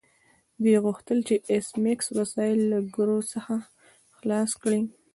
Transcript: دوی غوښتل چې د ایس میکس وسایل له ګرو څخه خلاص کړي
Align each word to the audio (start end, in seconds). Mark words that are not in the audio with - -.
دوی 0.63 0.77
غوښتل 0.85 1.19
چې 1.27 1.35
د 1.39 1.43
ایس 1.51 1.67
میکس 1.83 2.07
وسایل 2.19 2.59
له 2.71 2.79
ګرو 2.95 3.19
څخه 3.33 3.53
خلاص 4.17 4.51
کړي 4.61 4.81